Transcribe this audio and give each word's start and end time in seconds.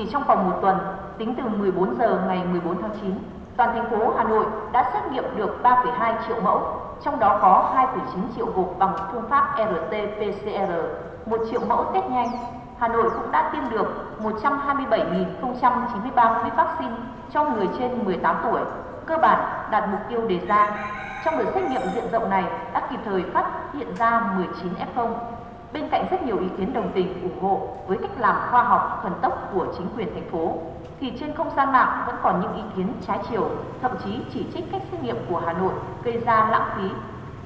Chỉ 0.00 0.06
trong 0.12 0.24
vòng 0.24 0.50
một 0.50 0.56
tuần, 0.62 0.78
tính 1.18 1.34
từ 1.38 1.44
14 1.48 1.94
giờ 1.98 2.20
ngày 2.26 2.44
14 2.52 2.82
tháng 2.82 2.90
9, 3.00 3.14
toàn 3.56 3.74
thành 3.74 3.90
phố 3.90 4.12
Hà 4.16 4.24
Nội 4.24 4.44
đã 4.72 4.90
xét 4.92 5.02
nghiệm 5.12 5.24
được 5.36 5.60
3,2 5.62 6.14
triệu 6.28 6.40
mẫu, 6.40 6.62
trong 7.04 7.18
đó 7.18 7.38
có 7.42 7.72
2,9 7.74 7.88
triệu 8.36 8.46
gộp 8.46 8.66
bằng 8.78 8.92
phương 9.12 9.24
pháp 9.30 9.54
RT-PCR, 9.56 10.82
1 11.26 11.36
triệu 11.50 11.60
mẫu 11.68 11.84
test 11.92 12.04
nhanh. 12.10 12.28
Hà 12.78 12.88
Nội 12.88 13.10
cũng 13.10 13.32
đã 13.32 13.50
tiêm 13.52 13.70
được 13.70 13.86
127.093 14.22 16.42
mũi 16.42 16.50
vaccine 16.56 16.94
cho 17.32 17.44
người 17.44 17.68
trên 17.78 18.04
18 18.04 18.36
tuổi, 18.42 18.60
cơ 19.06 19.18
bản 19.18 19.70
đạt 19.70 19.88
mục 19.88 20.00
tiêu 20.08 20.20
đề 20.28 20.38
ra. 20.46 20.70
Trong 21.24 21.38
đợt 21.38 21.46
xét 21.54 21.70
nghiệm 21.70 21.82
diện 21.94 22.04
rộng 22.12 22.30
này 22.30 22.44
đã 22.72 22.82
kịp 22.90 23.00
thời 23.04 23.24
phát 23.34 23.46
hiện 23.74 23.94
ra 23.94 24.20
19 24.36 24.72
F0. 24.94 25.12
Bên 25.72 25.88
cạnh 25.90 26.06
rất 26.10 26.22
nhiều 26.22 26.38
ý 26.38 26.46
kiến 26.58 26.72
đồng 26.72 26.90
tình 26.94 27.22
ủng 27.22 27.42
hộ 27.42 27.68
với 27.86 27.98
cách 27.98 28.10
làm 28.18 28.36
khoa 28.50 28.62
học 28.62 29.00
thần 29.02 29.12
tốc 29.22 29.50
của 29.54 29.66
chính 29.78 29.86
quyền 29.96 30.14
thành 30.14 30.30
phố, 30.30 30.54
thì 31.00 31.12
trên 31.20 31.34
không 31.34 31.50
gian 31.56 31.72
mạng 31.72 32.02
vẫn 32.06 32.16
còn 32.22 32.40
những 32.40 32.54
ý 32.54 32.62
kiến 32.76 32.92
trái 33.06 33.18
chiều, 33.30 33.50
thậm 33.82 33.90
chí 34.04 34.20
chỉ 34.32 34.46
trích 34.54 34.72
cách 34.72 34.82
xét 34.90 35.02
nghiệm 35.02 35.16
của 35.28 35.42
Hà 35.46 35.52
Nội 35.52 35.72
gây 36.04 36.18
ra 36.18 36.48
lãng 36.50 36.70
phí. 36.76 36.90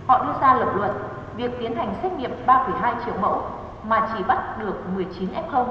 Họ 0.07 0.25
đưa 0.25 0.41
ra 0.41 0.55
lập 0.55 0.69
luận 0.77 0.91
việc 1.37 1.59
tiến 1.59 1.75
hành 1.75 1.95
xét 2.03 2.13
nghiệm 2.13 2.31
3,2 2.47 2.95
triệu 3.05 3.15
mẫu 3.21 3.43
mà 3.83 4.09
chỉ 4.15 4.25
bắt 4.25 4.59
được 4.59 4.75
19 4.95 5.29
F0 5.51 5.65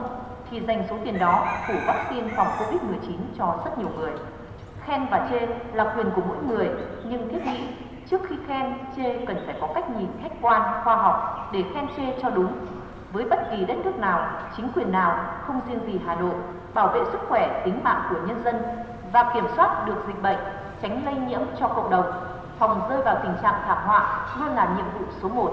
thì 0.52 0.62
dành 0.62 0.84
số 0.90 0.96
tiền 1.04 1.20
đó 1.20 1.48
phủ 1.68 1.74
vaccine 1.88 2.28
phòng 2.36 2.48
Covid-19 2.60 3.14
cho 3.38 3.56
rất 3.66 3.78
nhiều 3.78 3.90
người. 3.98 4.12
Khen 4.86 5.06
và 5.12 5.28
chê 5.30 5.48
là 5.74 5.94
quyền 5.96 6.12
của 6.16 6.22
mỗi 6.28 6.38
người, 6.48 6.70
nhưng 7.04 7.30
thiết 7.30 7.46
nghĩ 7.46 7.68
trước 8.10 8.22
khi 8.30 8.36
khen 8.48 8.74
chê 8.98 9.26
cần 9.26 9.38
phải 9.46 9.56
có 9.62 9.68
cách 9.76 9.90
nhìn 9.90 10.08
khách 10.22 10.32
quan, 10.42 10.62
khoa 10.84 10.96
học 10.96 11.50
để 11.54 11.64
khen 11.74 11.88
chê 11.98 12.04
cho 12.22 12.30
đúng. 12.30 12.54
Với 13.14 13.26
bất 13.26 13.40
kỳ 13.52 13.66
đất 13.66 13.78
nước 13.86 14.00
nào, 14.00 14.28
chính 14.58 14.70
quyền 14.76 14.92
nào, 14.92 15.18
không 15.48 15.62
riêng 15.68 15.80
gì 15.88 16.00
Hà 16.06 16.16
Nội, 16.16 16.34
bảo 16.74 16.88
vệ 16.88 17.02
sức 17.12 17.20
khỏe, 17.30 17.62
tính 17.66 17.80
mạng 17.84 18.02
của 18.10 18.16
nhân 18.28 18.42
dân 18.44 18.56
và 19.12 19.32
kiểm 19.34 19.46
soát 19.56 19.86
được 19.86 19.98
dịch 20.08 20.22
bệnh, 20.22 20.38
tránh 20.82 21.06
lây 21.06 21.16
nhiễm 21.16 21.42
cho 21.60 21.68
cộng 21.68 21.90
đồng, 21.90 22.06
phòng 22.60 22.82
rơi 22.90 23.02
vào 23.02 23.16
tình 23.24 23.34
trạng 23.42 23.56
thảm 23.68 23.78
họa 23.86 24.26
luôn 24.40 24.50
là 24.50 24.68
nhiệm 24.76 24.86
vụ 24.94 25.06
số 25.22 25.30
1. 25.30 25.52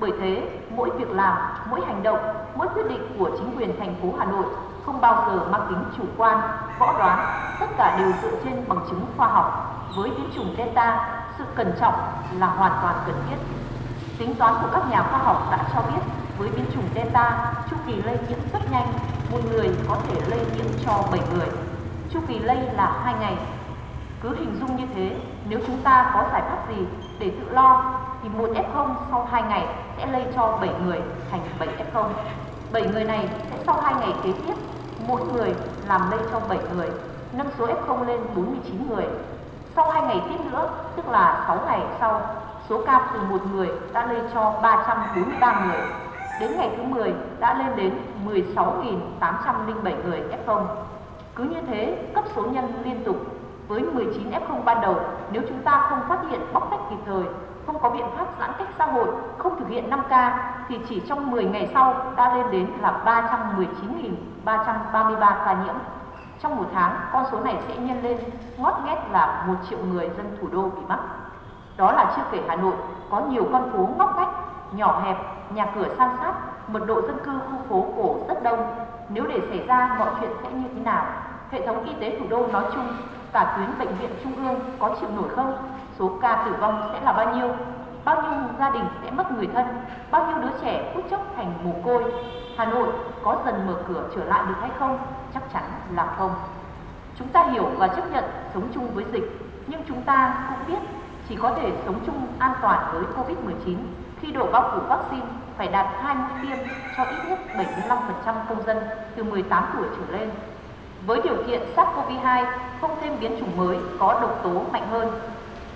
Bởi 0.00 0.12
thế, 0.20 0.48
mỗi 0.70 0.90
việc 0.90 1.10
làm, 1.10 1.36
mỗi 1.70 1.80
hành 1.80 2.02
động, 2.02 2.18
mỗi 2.54 2.68
quyết 2.68 2.88
định 2.88 3.02
của 3.18 3.30
chính 3.38 3.52
quyền 3.56 3.78
thành 3.78 3.94
phố 4.02 4.08
Hà 4.18 4.24
Nội 4.24 4.44
không 4.90 5.00
bao 5.00 5.24
giờ 5.26 5.46
mang 5.50 5.66
tính 5.68 5.84
chủ 5.96 6.04
quan, 6.16 6.40
võ 6.78 6.98
đoán, 6.98 7.18
tất 7.60 7.66
cả 7.76 7.96
đều 7.98 8.12
dựa 8.22 8.38
trên 8.44 8.64
bằng 8.68 8.78
chứng 8.90 9.06
khoa 9.16 9.26
học. 9.26 9.76
Với 9.96 10.10
biến 10.10 10.30
chủng 10.34 10.54
Delta, 10.56 11.08
sự 11.38 11.44
cẩn 11.54 11.72
trọng 11.80 11.94
là 12.38 12.46
hoàn 12.46 12.72
toàn 12.82 12.94
cần 13.06 13.14
thiết. 13.28 13.36
Tính 14.18 14.34
toán 14.34 14.54
của 14.62 14.68
các 14.72 14.82
nhà 14.90 15.02
khoa 15.02 15.18
học 15.18 15.48
đã 15.50 15.58
cho 15.74 15.80
biết 15.80 16.00
với 16.38 16.48
biến 16.48 16.64
chủng 16.74 16.84
Delta, 16.94 17.52
chu 17.70 17.76
kỳ 17.86 18.02
lây 18.02 18.18
nhiễm 18.28 18.38
rất 18.52 18.72
nhanh, 18.72 18.86
một 19.32 19.38
người 19.50 19.70
có 19.88 19.96
thể 20.08 20.20
lây 20.28 20.40
nhiễm 20.56 20.66
cho 20.86 20.92
7 21.10 21.20
người. 21.34 21.48
Chu 22.10 22.20
kỳ 22.28 22.38
lây 22.38 22.56
là 22.56 22.92
2 23.04 23.14
ngày. 23.20 23.36
Cứ 24.22 24.36
hình 24.36 24.58
dung 24.60 24.76
như 24.76 24.86
thế, 24.94 25.16
nếu 25.48 25.60
chúng 25.66 25.82
ta 25.82 26.10
có 26.14 26.24
giải 26.32 26.42
pháp 26.42 26.58
gì 26.68 26.86
để 27.18 27.32
tự 27.40 27.54
lo 27.54 27.84
thì 28.22 28.28
một 28.28 28.48
F0 28.54 28.88
sau 29.10 29.28
2 29.32 29.42
ngày 29.42 29.66
sẽ 29.96 30.06
lây 30.06 30.26
cho 30.36 30.58
7 30.60 30.70
người 30.84 31.00
thành 31.30 31.40
7 31.58 31.68
F0. 31.68 32.04
7 32.72 32.82
người 32.82 33.04
này 33.04 33.28
sẽ 33.50 33.56
sau 33.66 33.80
2 33.80 33.94
ngày 33.94 34.14
kế 34.24 34.32
tiếp 34.46 34.54
mỗi 35.06 35.20
người 35.32 35.54
làm 35.88 36.10
lây 36.10 36.20
cho 36.32 36.40
7 36.48 36.58
người, 36.74 36.88
nâng 37.32 37.50
số 37.58 37.66
F0 37.66 38.06
lên 38.06 38.20
49 38.36 38.88
người. 38.88 39.04
Sau 39.76 39.90
2 39.90 40.02
ngày 40.02 40.22
tiếp 40.28 40.36
nữa, 40.52 40.70
tức 40.96 41.08
là 41.08 41.44
6 41.46 41.58
ngày 41.66 41.80
sau, 42.00 42.22
số 42.68 42.82
ca 42.86 43.10
từ 43.14 43.20
một 43.30 43.40
người 43.52 43.68
đã 43.92 44.06
lây 44.06 44.20
cho 44.34 44.54
343 44.62 45.64
người. 45.66 45.80
Đến 46.40 46.56
ngày 46.56 46.70
thứ 46.76 46.82
10 46.82 47.14
đã 47.40 47.54
lên 47.58 47.76
đến 47.76 47.94
16.807 48.26 49.94
người 50.04 50.22
F0. 50.46 50.64
Cứ 51.34 51.44
như 51.44 51.60
thế, 51.66 52.10
cấp 52.14 52.24
số 52.36 52.42
nhân 52.42 52.72
liên 52.84 53.04
tục 53.04 53.16
với 53.68 53.82
19 53.82 54.30
F0 54.30 54.64
ban 54.64 54.80
đầu, 54.80 54.96
nếu 55.32 55.42
chúng 55.48 55.62
ta 55.62 55.86
không 55.90 56.00
phát 56.08 56.18
hiện 56.30 56.40
bóc 56.52 56.68
tách 56.70 56.80
kịp 56.90 56.96
thời, 57.06 57.22
không 57.72 57.82
có 57.82 57.90
biện 57.90 58.06
pháp 58.16 58.26
giãn 58.40 58.50
cách 58.58 58.68
xã 58.78 58.86
hội, 58.86 59.08
không 59.38 59.58
thực 59.58 59.68
hiện 59.68 59.90
5K 59.90 60.30
thì 60.68 60.78
chỉ 60.88 61.02
trong 61.08 61.30
10 61.30 61.44
ngày 61.44 61.70
sau 61.74 61.94
đã 62.16 62.34
lên 62.36 62.46
đến 62.50 62.66
là 62.80 63.02
319.333 64.44 65.18
ca 65.20 65.56
nhiễm. 65.64 65.74
Trong 66.42 66.56
một 66.56 66.64
tháng, 66.74 66.96
con 67.12 67.24
số 67.32 67.40
này 67.40 67.56
sẽ 67.68 67.76
nhân 67.76 68.02
lên 68.02 68.18
ngót 68.56 68.74
nghét 68.84 68.98
là 69.10 69.44
1 69.46 69.54
triệu 69.70 69.78
người 69.92 70.10
dân 70.16 70.36
thủ 70.40 70.48
đô 70.52 70.62
bị 70.62 70.82
mắc. 70.88 70.98
Đó 71.76 71.92
là 71.92 72.12
chưa 72.16 72.22
kể 72.30 72.42
Hà 72.48 72.56
Nội 72.56 72.74
có 73.10 73.20
nhiều 73.20 73.44
con 73.52 73.70
phố 73.72 73.88
ngóc 73.98 74.16
ngách, 74.16 74.28
nhỏ 74.72 75.00
hẹp, 75.04 75.16
nhà 75.54 75.66
cửa 75.74 75.86
san 75.98 76.10
sát, 76.20 76.32
mật 76.68 76.86
độ 76.86 77.02
dân 77.02 77.18
cư 77.24 77.38
khu 77.38 77.58
phố 77.68 77.86
cổ 77.96 78.16
rất 78.28 78.42
đông. 78.42 78.74
Nếu 79.08 79.26
để 79.26 79.40
xảy 79.50 79.66
ra 79.66 79.96
mọi 79.98 80.08
chuyện 80.20 80.30
sẽ 80.42 80.50
như 80.50 80.68
thế 80.74 80.80
nào? 80.80 81.04
Hệ 81.50 81.66
thống 81.66 81.84
y 81.84 81.92
tế 82.00 82.18
thủ 82.20 82.26
đô 82.30 82.46
nói 82.46 82.64
chung, 82.74 82.96
cả 83.32 83.54
tuyến 83.56 83.78
bệnh 83.78 83.96
viện 83.98 84.10
trung 84.24 84.36
ương 84.36 84.60
có 84.78 84.90
chịu 85.00 85.08
nổi 85.16 85.28
không? 85.36 85.56
Số 86.00 86.10
ca 86.22 86.42
tử 86.44 86.54
vong 86.60 86.90
sẽ 86.92 87.00
là 87.00 87.12
bao 87.12 87.34
nhiêu? 87.34 87.48
Bao 88.04 88.22
nhiêu 88.22 88.40
gia 88.58 88.70
đình 88.70 88.84
sẽ 89.02 89.10
mất 89.10 89.32
người 89.32 89.48
thân? 89.54 89.66
Bao 90.10 90.26
nhiêu 90.26 90.38
đứa 90.42 90.58
trẻ 90.62 90.92
phút 90.94 91.04
chốc 91.10 91.20
thành 91.36 91.52
mồ 91.64 91.72
côi? 91.84 92.04
Hà 92.56 92.64
Nội 92.64 92.88
có 93.24 93.36
dần 93.44 93.66
mở 93.66 93.74
cửa 93.88 94.02
trở 94.16 94.24
lại 94.24 94.42
được 94.48 94.54
hay 94.60 94.70
không? 94.78 94.98
Chắc 95.34 95.42
chắn 95.52 95.62
là 95.94 96.14
không. 96.18 96.34
Chúng 97.18 97.28
ta 97.28 97.42
hiểu 97.42 97.70
và 97.76 97.88
chấp 97.88 98.12
nhận 98.12 98.24
sống 98.54 98.68
chung 98.74 98.90
với 98.94 99.04
dịch, 99.12 99.40
nhưng 99.66 99.82
chúng 99.88 100.02
ta 100.02 100.34
cũng 100.48 100.66
biết 100.66 100.88
chỉ 101.28 101.36
có 101.36 101.50
thể 101.50 101.72
sống 101.86 102.00
chung 102.06 102.26
an 102.38 102.52
toàn 102.62 102.92
với 102.92 103.02
Covid-19 103.02 103.76
khi 104.20 104.32
độ 104.32 104.46
bao 104.52 104.70
phủ 104.72 104.80
vaccine 104.88 105.26
phải 105.56 105.68
đạt 105.68 105.86
hai 106.02 106.14
mũi 106.14 106.28
tiêm 106.42 106.58
cho 106.96 107.04
ít 107.04 107.18
nhất 107.28 107.38
75% 108.26 108.34
công 108.48 108.62
dân 108.66 108.78
từ 109.16 109.24
18 109.24 109.64
tuổi 109.76 109.86
trở 109.96 110.18
lên. 110.18 110.30
Với 111.06 111.20
điều 111.24 111.36
kiện 111.46 111.60
SARS-CoV-2 111.76 112.44
không 112.80 112.96
thêm 113.00 113.16
biến 113.20 113.36
chủng 113.40 113.56
mới 113.56 113.78
có 113.98 114.18
độc 114.20 114.40
tố 114.42 114.62
mạnh 114.72 114.86
hơn. 114.90 115.20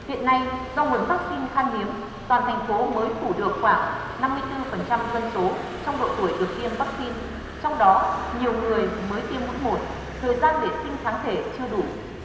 Hiện 0.06 0.26
nay, 0.26 0.42
do 0.76 0.84
nguồn 0.84 1.04
vaccine 1.08 1.46
khan 1.54 1.66
hiếm, 1.78 1.86
toàn 2.28 2.42
thành 2.46 2.60
phố 2.66 2.86
mới 2.94 3.08
phủ 3.20 3.32
được 3.38 3.58
khoảng 3.60 3.80
54% 4.20 4.98
dân 5.14 5.22
số 5.34 5.50
trong 5.86 5.98
độ 6.00 6.08
tuổi 6.18 6.32
được 6.38 6.48
tiêm 6.60 6.70
vaccine. 6.78 7.14
Trong 7.62 7.78
đó, 7.78 8.16
nhiều 8.40 8.52
người 8.52 8.88
mới 9.10 9.20
tiêm 9.20 9.40
mũi 9.40 9.72
1, 9.72 9.78
thời 10.22 10.36
gian 10.36 10.54
để 10.62 10.68
sinh 10.82 10.96
kháng 11.04 11.14
thể 11.24 11.44
chưa 11.58 11.64
đủ. 11.70 11.82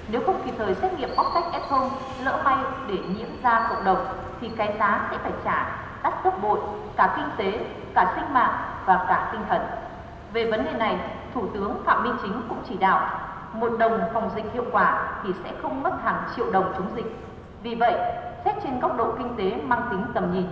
Nếu 0.08 0.22
không 0.26 0.42
kịp 0.46 0.54
thời 0.58 0.76
xét 0.76 0.94
nghiệm 0.94 1.10
bóc 1.18 1.26
tách 1.34 1.44
F0, 1.70 1.90
lỡ 2.24 2.42
may 2.46 2.58
để 2.88 2.98
nhiễm 3.18 3.28
ra 3.44 3.68
cộng 3.70 3.84
đồng 3.84 4.06
thì 4.42 4.50
cái 4.58 4.76
giá 4.80 5.08
sẽ 5.12 5.18
phải 5.24 5.32
trả 5.46 5.80
đắt 6.04 6.14
gấp 6.24 6.42
bội 6.42 6.60
cả 6.96 7.14
kinh 7.16 7.30
tế, 7.38 7.66
cả 7.96 8.14
sinh 8.16 8.34
mạng 8.34 8.54
và 8.86 9.06
cả 9.08 9.30
tinh 9.32 9.42
thần. 9.50 9.62
Về 10.34 10.52
vấn 10.52 10.66
đề 10.66 10.74
này, 10.74 11.00
Thủ 11.34 11.48
tướng 11.54 11.84
Phạm 11.86 12.04
Minh 12.04 12.16
Chính 12.22 12.42
cũng 12.50 12.58
chỉ 12.70 12.78
đạo 12.78 13.20
một 13.54 13.72
đồng 13.80 14.02
phòng 14.14 14.30
dịch 14.36 14.54
hiệu 14.54 14.66
quả 14.72 15.08
thì 15.24 15.30
sẽ 15.44 15.52
không 15.62 15.84
mất 15.84 15.94
hàng 16.04 16.24
triệu 16.36 16.52
đồng 16.52 16.74
chống 16.78 16.92
dịch. 16.96 17.29
Vì 17.64 17.76
vậy, 17.76 17.96
xét 18.46 18.56
trên 18.64 18.80
góc 18.80 18.98
độ 18.98 19.14
kinh 19.18 19.36
tế 19.38 19.62
mang 19.68 19.82
tính 19.92 20.04
tầm 20.14 20.34
nhìn, 20.34 20.48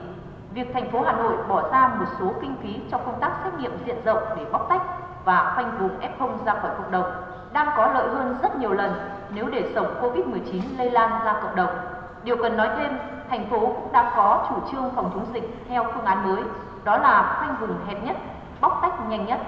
việc 0.54 0.74
thành 0.74 0.92
phố 0.92 1.02
Hà 1.02 1.12
Nội 1.12 1.38
bỏ 1.48 1.72
ra 1.72 1.88
một 2.00 2.06
số 2.20 2.34
kinh 2.42 2.56
phí 2.64 2.80
cho 2.92 2.98
công 2.98 3.20
tác 3.20 3.32
xét 3.44 3.54
nghiệm 3.54 3.72
diện 3.86 3.98
rộng 4.06 4.22
để 4.38 4.46
bóc 4.52 4.66
tách 4.70 4.82
và 5.26 5.52
khoanh 5.56 5.78
vùng 5.80 6.00
F0 6.00 6.46
ra 6.46 6.54
khỏi 6.54 6.72
cộng 6.78 6.92
đồng 6.92 7.06
đang 7.54 7.68
có 7.78 7.88
lợi 7.88 8.10
hơn 8.10 8.36
rất 8.42 8.56
nhiều 8.56 8.72
lần 8.72 8.92
nếu 9.30 9.48
để 9.48 9.72
sống 9.76 9.88
COVID-19 10.02 10.62
lây 10.78 10.92
lan 10.92 11.10
ra 11.26 11.34
cộng 11.44 11.56
đồng. 11.56 11.70
Điều 12.24 12.36
cần 12.42 12.58
nói 12.58 12.70
thêm, 12.78 12.98
thành 13.30 13.46
phố 13.50 13.60
cũng 13.60 13.92
đã 13.92 14.14
có 14.16 14.46
chủ 14.50 14.56
trương 14.72 14.92
phòng 14.96 15.12
chống 15.14 15.26
dịch 15.34 15.66
theo 15.68 15.84
phương 15.94 16.06
án 16.06 16.30
mới, 16.30 16.44
đó 16.84 16.98
là 16.98 17.36
khoanh 17.40 17.56
vùng 17.60 17.76
hẹp 17.88 18.04
nhất, 18.04 18.16
bóc 18.62 18.80
tách 18.82 19.10
nhanh 19.10 19.26
nhất. 19.26 19.40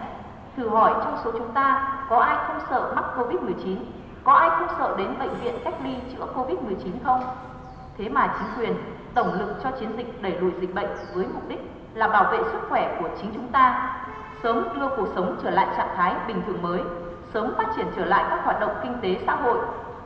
Thử 0.58 0.70
hỏi 0.70 0.94
trong 1.04 1.18
số 1.24 1.32
chúng 1.32 1.52
ta 1.54 1.98
có 2.10 2.20
ai 2.20 2.38
không 2.48 2.60
sợ 2.70 2.92
mắc 2.96 3.06
Covid-19? 3.18 3.78
Có 4.24 4.34
ai 4.34 4.50
không 4.50 4.68
sợ 4.78 4.96
đến 4.98 5.16
bệnh 5.20 5.34
viện 5.42 5.56
cách 5.64 5.74
ly 5.84 5.96
chữa 6.14 6.26
Covid-19 6.36 6.92
không? 7.04 7.22
Thế 8.00 8.10
mà 8.10 8.36
chính 8.40 8.48
quyền 8.58 8.76
tổng 9.14 9.34
lực 9.34 9.56
cho 9.64 9.72
chiến 9.72 9.90
dịch 9.98 10.22
đẩy 10.22 10.32
lùi 10.32 10.52
dịch 10.60 10.76
bệnh 10.76 10.90
với 11.14 11.26
mục 11.34 11.44
đích 11.48 11.60
là 11.94 12.08
bảo 12.08 12.32
vệ 12.32 12.38
sức 12.52 12.60
khỏe 12.70 12.96
của 13.00 13.10
chính 13.22 13.32
chúng 13.34 13.48
ta, 13.48 13.96
sớm 14.44 14.64
đưa 14.76 14.88
cuộc 14.88 15.08
sống 15.16 15.36
trở 15.44 15.50
lại 15.50 15.68
trạng 15.78 15.96
thái 15.96 16.16
bình 16.28 16.42
thường 16.48 16.62
mới, 16.62 16.82
sớm 17.34 17.54
phát 17.58 17.68
triển 17.76 17.86
trở 17.96 18.06
lại 18.06 18.24
các 18.30 18.40
hoạt 18.44 18.60
động 18.60 18.72
kinh 18.84 18.96
tế 19.02 19.20
xã 19.26 19.36
hội, 19.36 19.58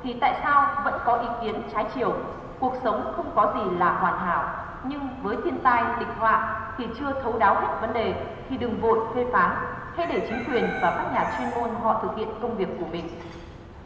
thì 0.03 0.13
tại 0.13 0.39
sao 0.43 0.83
vẫn 0.83 0.93
có 1.05 1.17
ý 1.17 1.27
kiến 1.41 1.61
trái 1.73 1.85
chiều? 1.95 2.13
Cuộc 2.59 2.73
sống 2.83 3.13
không 3.15 3.31
có 3.35 3.53
gì 3.55 3.77
là 3.77 3.93
hoàn 3.93 4.19
hảo, 4.19 4.43
nhưng 4.83 5.07
với 5.23 5.37
thiên 5.43 5.59
tai, 5.59 5.83
địch 5.99 6.15
họa 6.19 6.65
thì 6.77 6.87
chưa 6.99 7.13
thấu 7.23 7.37
đáo 7.39 7.55
hết 7.55 7.67
vấn 7.81 7.93
đề 7.93 8.25
thì 8.49 8.57
đừng 8.57 8.81
vội 8.81 8.99
phê 9.15 9.25
phán, 9.31 9.51
hãy 9.97 10.05
để 10.05 10.27
chính 10.29 10.43
quyền 10.49 10.69
và 10.81 10.91
các 10.97 11.13
nhà 11.13 11.35
chuyên 11.37 11.49
môn 11.55 11.69
họ 11.83 11.99
thực 12.01 12.15
hiện 12.15 12.29
công 12.41 12.57
việc 12.57 12.69
của 12.79 12.85
mình. 12.91 13.09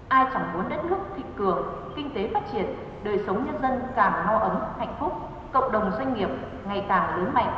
Ai 0.09 0.25
chẳng 0.33 0.53
muốn 0.53 0.69
đất 0.69 0.85
nước 0.85 0.97
thịnh 1.15 1.31
cường, 1.37 1.63
kinh 1.95 2.09
tế 2.13 2.29
phát 2.33 2.41
triển, 2.51 2.65
đời 3.07 3.19
sống 3.27 3.45
nhân 3.45 3.61
dân 3.61 3.81
càng 3.95 4.13
no 4.27 4.37
ấm, 4.37 4.57
hạnh 4.79 4.93
phúc, 4.99 5.13
cộng 5.51 5.71
đồng 5.71 5.91
doanh 5.97 6.13
nghiệp 6.13 6.29
ngày 6.67 6.85
càng 6.87 7.17
lớn 7.17 7.33
mạnh. 7.33 7.51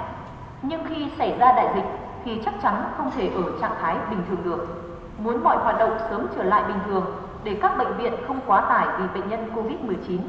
Nhưng 0.62 0.86
khi 0.86 1.12
xảy 1.18 1.38
ra 1.40 1.52
đại 1.52 1.68
dịch 1.76 1.86
thì 2.26 2.42
chắc 2.46 2.54
chắn 2.62 2.84
không 2.98 3.12
thể 3.12 3.32
ở 3.36 3.44
trạng 3.62 3.76
thái 3.82 3.96
bình 4.10 4.24
thường 4.30 4.44
được. 4.44 4.68
Muốn 5.18 5.44
mọi 5.44 5.58
hoạt 5.58 5.80
động 5.80 5.98
sớm 6.10 6.28
trở 6.36 6.44
lại 6.44 6.64
bình 6.68 6.78
thường 6.86 7.06
để 7.44 7.60
các 7.62 7.78
bệnh 7.78 7.98
viện 7.98 8.14
không 8.28 8.40
quá 8.46 8.62
tải 8.62 8.88
vì 8.98 9.20
bệnh 9.20 9.30
nhân 9.30 9.52
COVID-19, 9.56 10.20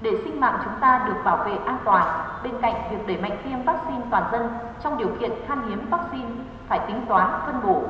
để 0.00 0.10
sinh 0.24 0.40
mạng 0.40 0.58
chúng 0.64 0.74
ta 0.80 1.04
được 1.06 1.14
bảo 1.24 1.36
vệ 1.36 1.56
an 1.66 1.76
toàn 1.84 2.06
bên 2.44 2.54
cạnh 2.62 2.74
việc 2.90 3.06
đẩy 3.06 3.16
mạnh 3.16 3.38
tiêm 3.44 3.62
vaccine 3.62 4.02
toàn 4.10 4.24
dân 4.32 4.48
trong 4.82 4.98
điều 4.98 5.08
kiện 5.20 5.30
khan 5.46 5.58
hiếm 5.68 5.86
vaccine 5.90 6.30
phải 6.68 6.78
tính 6.78 7.06
toán 7.08 7.28
phân 7.46 7.60
bổ. 7.66 7.82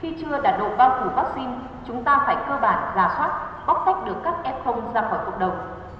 Khi 0.00 0.16
chưa 0.20 0.40
đạt 0.40 0.60
độ 0.60 0.68
bao 0.76 1.00
phủ 1.00 1.10
vaccine 1.16 1.52
chúng 1.86 2.04
ta 2.04 2.22
phải 2.26 2.36
cơ 2.48 2.58
bản 2.62 2.92
giả 2.94 3.14
soát, 3.16 3.30
bóc 3.66 3.82
tách 3.86 4.04
được 4.06 4.16
các 4.24 4.34
F0 4.44 4.80
ra 4.94 5.00
khỏi 5.00 5.18
cộng 5.24 5.38
đồng, 5.38 5.56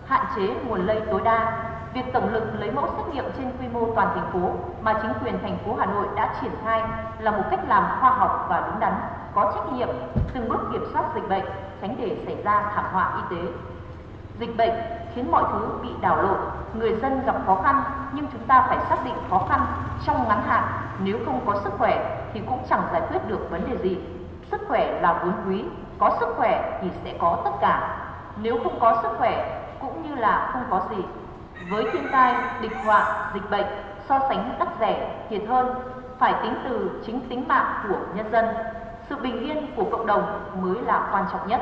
hạn 0.07 0.25
chế 0.37 0.55
nguồn 0.67 0.87
lây 0.87 1.03
tối 1.11 1.21
đa. 1.25 1.53
Việc 1.95 2.13
tổng 2.13 2.33
lực 2.33 2.45
lấy 2.59 2.71
mẫu 2.71 2.87
xét 2.97 3.15
nghiệm 3.15 3.25
trên 3.37 3.53
quy 3.61 3.69
mô 3.69 3.95
toàn 3.95 4.09
thành 4.15 4.31
phố 4.33 4.51
mà 4.83 4.95
chính 5.03 5.13
quyền 5.25 5.39
thành 5.43 5.59
phố 5.65 5.77
Hà 5.79 5.87
Nội 5.87 6.07
đã 6.17 6.35
triển 6.41 6.51
khai 6.65 6.83
là 7.19 7.31
một 7.31 7.43
cách 7.51 7.61
làm 7.69 7.85
khoa 8.01 8.11
học 8.11 8.47
và 8.49 8.61
đúng 8.67 8.81
đắn, 8.81 8.93
có 9.35 9.53
trách 9.55 9.73
nhiệm, 9.73 9.89
từng 10.35 10.49
bước 10.49 10.61
kiểm 10.73 10.85
soát 10.93 11.05
dịch 11.15 11.29
bệnh, 11.29 11.45
tránh 11.81 11.97
để 11.99 12.17
xảy 12.27 12.37
ra 12.45 12.63
thảm 12.75 12.85
họa 12.93 13.13
y 13.17 13.37
tế. 13.37 13.43
Dịch 14.39 14.57
bệnh 14.57 14.73
khiến 15.15 15.31
mọi 15.31 15.45
thứ 15.53 15.69
bị 15.83 15.89
đảo 16.01 16.23
lộn, 16.23 16.39
người 16.75 16.95
dân 17.03 17.23
gặp 17.27 17.37
khó 17.47 17.61
khăn 17.65 17.83
nhưng 18.13 18.27
chúng 18.33 18.43
ta 18.43 18.67
phải 18.69 18.79
xác 18.89 19.05
định 19.05 19.15
khó 19.31 19.47
khăn 19.49 19.61
trong 20.07 20.29
ngắn 20.29 20.43
hạn 20.43 20.65
nếu 20.99 21.19
không 21.25 21.41
có 21.47 21.61
sức 21.65 21.73
khỏe 21.79 22.21
thì 22.33 22.41
cũng 22.49 22.59
chẳng 22.69 22.83
giải 22.93 23.03
quyết 23.09 23.29
được 23.29 23.51
vấn 23.51 23.71
đề 23.71 23.77
gì. 23.77 23.99
Sức 24.51 24.61
khỏe 24.69 25.01
là 25.01 25.13
vốn 25.25 25.33
quý, 25.47 25.65
có 25.99 26.17
sức 26.21 26.29
khỏe 26.37 26.79
thì 26.83 26.89
sẽ 27.05 27.15
có 27.19 27.39
tất 27.45 27.51
cả. 27.61 28.01
Nếu 28.37 28.59
không 28.63 28.81
có 28.81 28.99
sức 29.03 29.11
khỏe 29.19 29.61
cũng 29.87 30.09
như 30.09 30.15
là 30.15 30.51
không 30.53 30.65
có 30.71 30.81
gì. 30.91 31.05
Với 31.69 31.85
thiên 31.93 32.09
tai, 32.13 32.37
địch 32.61 32.77
họa, 32.85 33.31
dịch 33.35 33.51
bệnh, 33.51 33.67
so 34.09 34.19
sánh 34.29 34.55
đắt 34.59 34.69
rẻ, 34.81 35.11
thiệt 35.31 35.43
hơn, 35.49 35.75
phải 36.19 36.35
tính 36.43 36.55
từ 36.65 37.03
chính 37.07 37.21
tính 37.21 37.49
mạng 37.49 37.85
của 37.89 37.99
nhân 38.15 38.27
dân. 38.33 38.45
Sự 39.09 39.17
bình 39.17 39.41
yên 39.41 39.67
của 39.77 39.85
cộng 39.91 40.07
đồng 40.07 40.41
mới 40.63 40.83
là 40.83 41.09
quan 41.13 41.25
trọng 41.33 41.49
nhất. 41.49 41.61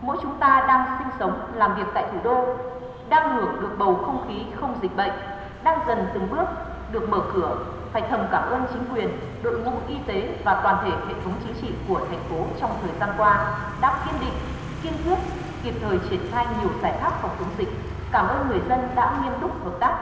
Mỗi 0.00 0.16
chúng 0.22 0.34
ta 0.38 0.64
đang 0.68 0.98
sinh 0.98 1.08
sống, 1.18 1.40
làm 1.54 1.74
việc 1.74 1.86
tại 1.94 2.04
thủ 2.12 2.18
đô, 2.24 2.44
đang 3.08 3.36
hưởng 3.36 3.60
được 3.60 3.74
bầu 3.78 4.00
không 4.06 4.24
khí 4.28 4.46
không 4.60 4.74
dịch 4.82 4.96
bệnh, 4.96 5.12
đang 5.62 5.78
dần 5.86 6.06
từng 6.14 6.30
bước 6.30 6.44
được 6.92 7.08
mở 7.08 7.20
cửa, 7.34 7.56
phải 7.92 8.02
thầm 8.10 8.20
cảm 8.32 8.42
ơn 8.50 8.66
chính 8.72 8.94
quyền, 8.94 9.08
đội 9.42 9.58
ngũ 9.58 9.72
y 9.88 9.98
tế 10.06 10.28
và 10.44 10.60
toàn 10.62 10.76
thể 10.84 10.90
hệ 10.90 11.14
thống 11.24 11.34
chính 11.44 11.54
trị 11.60 11.74
của 11.88 12.00
thành 12.10 12.20
phố 12.30 12.36
trong 12.60 12.70
thời 12.82 12.92
gian 13.00 13.08
qua 13.18 13.58
đã 13.80 14.02
kiên 14.04 14.20
định, 14.20 14.34
kiên 14.82 14.92
quyết, 15.04 15.18
kịp 15.66 15.74
thời 15.82 15.98
triển 16.10 16.20
khai 16.32 16.46
nhiều 16.60 16.70
giải 16.82 16.92
pháp 17.00 17.12
phòng 17.22 17.30
chống 17.38 17.48
dịch. 17.58 17.68
Cảm 18.12 18.28
ơn 18.28 18.48
người 18.48 18.60
dân 18.68 18.88
đã 18.94 19.12
nghiêm 19.22 19.32
túc 19.40 19.64
hợp 19.64 19.70
tác. 19.80 19.96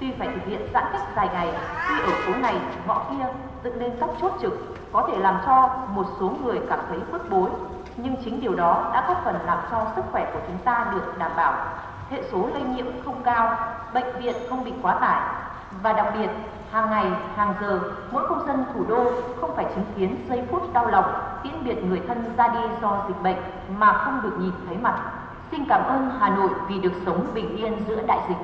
Tuy 0.00 0.12
phải 0.18 0.28
thực 0.28 0.46
hiện 0.46 0.60
giãn 0.74 0.84
cách 0.92 1.02
dài 1.16 1.28
ngày, 1.32 1.54
tuy 1.88 2.00
ở 2.00 2.12
phố 2.26 2.32
này, 2.40 2.56
ngõ 2.86 3.02
kia 3.10 3.26
dựng 3.64 3.80
lên 3.80 3.92
các 4.00 4.10
chốt 4.20 4.32
trực 4.42 4.52
có 4.92 5.08
thể 5.08 5.18
làm 5.18 5.38
cho 5.46 5.70
một 5.88 6.06
số 6.20 6.32
người 6.44 6.60
cảm 6.70 6.78
thấy 6.88 6.98
bức 7.12 7.30
bối, 7.30 7.50
nhưng 7.96 8.16
chính 8.24 8.40
điều 8.40 8.54
đó 8.54 8.90
đã 8.94 9.04
góp 9.08 9.24
phần 9.24 9.36
làm 9.46 9.58
cho 9.70 9.86
sức 9.96 10.04
khỏe 10.12 10.30
của 10.32 10.40
chúng 10.46 10.58
ta 10.58 10.86
được 10.92 11.18
đảm 11.18 11.30
bảo 11.36 11.54
hệ 12.10 12.22
số 12.32 12.48
lây 12.54 12.62
nhiễm 12.62 12.86
không 13.04 13.22
cao, 13.22 13.56
bệnh 13.94 14.18
viện 14.18 14.36
không 14.50 14.64
bị 14.64 14.72
quá 14.82 14.94
tải 14.94 15.20
và 15.82 15.92
đặc 15.92 16.06
biệt 16.18 16.28
hàng 16.72 16.90
ngày, 16.90 17.06
hàng 17.36 17.54
giờ 17.60 17.80
mỗi 18.10 18.28
công 18.28 18.46
dân 18.46 18.64
thủ 18.74 18.84
đô 18.88 19.04
không 19.40 19.56
phải 19.56 19.66
chứng 19.74 19.84
kiến 19.96 20.26
giây 20.28 20.46
phút 20.50 20.72
đau 20.72 20.86
lòng 20.86 21.31
tiễn 21.42 21.64
biệt 21.64 21.84
người 21.84 22.00
thân 22.08 22.24
ra 22.36 22.48
đi 22.48 22.60
do 22.82 23.04
dịch 23.08 23.22
bệnh 23.22 23.36
mà 23.78 23.92
không 23.92 24.20
được 24.22 24.36
nhìn 24.40 24.52
thấy 24.66 24.76
mặt. 24.76 25.02
Xin 25.50 25.64
cảm 25.68 25.84
ơn 25.84 26.10
Hà 26.18 26.28
Nội 26.28 26.50
vì 26.68 26.78
được 26.78 26.92
sống 27.06 27.26
bình 27.34 27.56
yên 27.56 27.72
giữa 27.88 28.02
đại 28.06 28.18
dịch. 28.28 28.36